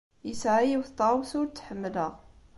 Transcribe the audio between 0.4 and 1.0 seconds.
yiwet n